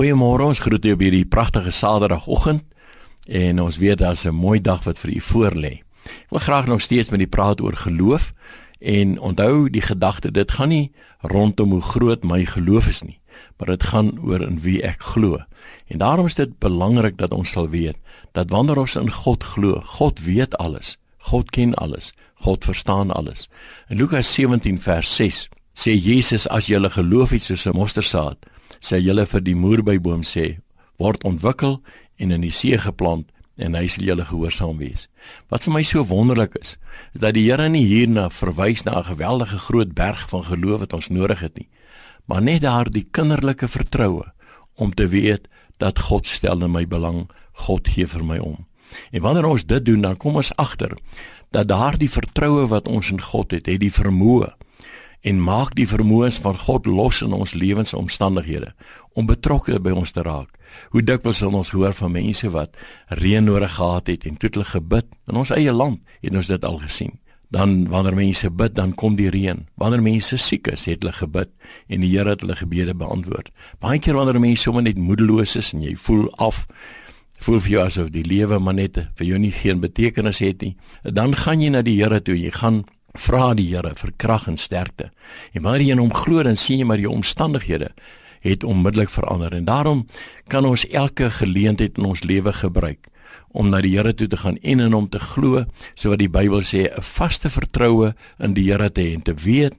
[0.00, 2.62] Goeiemôre, ons groet u op hierdie pragtige Saterdagoggend
[3.28, 5.72] en ons weet daar's 'n mooi dag wat vir u voorlê.
[6.24, 8.32] Ek wil graag nog steeds met u praat oor geloof
[8.78, 13.20] en onthou die gedagte dit gaan nie rondom hoe groot my geloof is nie,
[13.58, 15.38] maar dit gaan oor in wie ek glo.
[15.86, 17.96] En daarom is dit belangrik dat ons sal weet
[18.32, 20.96] dat wanneer ons in God glo, God weet alles.
[21.18, 22.14] God ken alles.
[22.34, 23.48] God verstaan alles.
[23.88, 28.49] In Lukas 17 vers 6 sê Jesus as jy geloof het soos 'n mosterdsaad,
[28.80, 30.58] sê julle vir die moerbeiboom sê
[31.00, 31.80] word ontwikkel
[32.20, 33.28] en in die see geplant
[33.60, 35.06] en hy sal julle gehoorsaam wees.
[35.52, 36.76] Wat vir my so wonderlik is,
[37.14, 40.92] is dat die Here nie hierna verwys na 'n geweldige groot berg van geloof wat
[40.92, 41.68] ons nodig het nie,
[42.26, 44.32] maar net daardie kinderlike vertroue
[44.76, 48.66] om te weet dat God stel in my belang, God gee vir my om.
[49.12, 50.96] En wanneer ons dit doen, dan kom ons agter
[51.50, 54.54] dat daardie vertroue wat ons in God het, het die vermoë
[55.20, 58.72] en maak die vermoëns van God los in ons lewensomstandighede
[59.18, 60.52] om betrokke by ons te raak.
[60.94, 62.76] Hoe dikwels sal ons hoor van mense wat
[63.20, 66.64] reën nodig gehad het en toe hulle gebid in ons eie land, het ons dit
[66.64, 67.18] al gesien.
[67.50, 69.64] Dan wanneer mense bid, dan kom die reën.
[69.74, 71.50] Wanneer mense siek is, het hulle gebid
[71.90, 73.50] en die Here het hulle gebede beantwoord.
[73.82, 76.64] Baie keer wanneer mense sommer net moedeloos is en jy voel af,
[77.42, 80.76] voel vir jou asof die lewe maar net vir jou nie geen betekenis het nie,
[81.02, 82.38] dan gaan jy na die Here toe.
[82.38, 85.10] Jy gaan vra die Here vir krag en sterkte.
[85.52, 87.90] En wanneer jy in hom glo, dan sien jy maar jou omstandighede
[88.40, 90.06] het onmiddellik verander en daarom
[90.48, 93.10] kan ons elke geleentheid in ons lewe gebruik
[93.52, 96.30] om na die Here toe te gaan en in hom te glo, so wat die
[96.30, 99.74] Bybel sê, 'n vaste vertroue in die Here te hê en te weet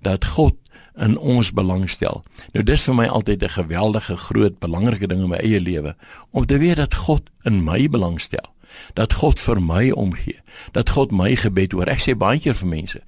[0.00, 0.56] dat God
[0.96, 2.24] in ons belangstel.
[2.54, 5.96] Nou dis vir my altyd 'n geweldige groot belangrike ding in my eie lewe
[6.30, 8.55] om te weet dat God in my belangstel
[8.94, 10.38] dat God vir my omgee,
[10.72, 11.90] dat God my gebed hoor.
[11.92, 13.00] Ek sê baie keer vir mense,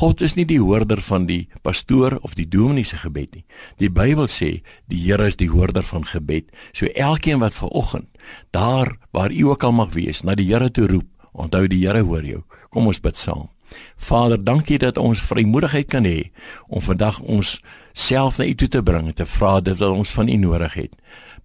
[0.00, 3.44] God is nie die hoorder van die pastoor of die dominee se gebed nie.
[3.82, 4.60] Die Bybel sê
[4.90, 6.50] die Here is die hoorder van gebed.
[6.72, 8.08] So elkeen wat ver oggend
[8.54, 12.02] daar waar u ook al mag wees, na die Here toe roep, onthou die Here
[12.02, 12.42] hoor jou.
[12.70, 13.48] Kom ons bid saam.
[13.96, 16.30] Vader, dankie dat ons vrymoedigheid kan hê
[16.68, 17.58] om vandag ons
[17.92, 20.74] self na U toe te bring en te vra dit wat ons van U nodig
[20.74, 20.96] het.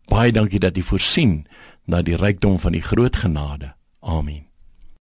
[0.07, 1.45] Baie dankie dat U voorsien
[1.85, 3.73] na die rykdom van die groot genade.
[3.99, 4.45] Amen.